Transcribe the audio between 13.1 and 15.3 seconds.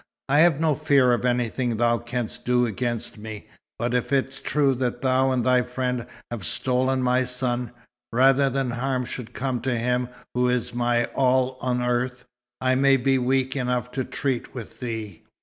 weak enough to treat with thee."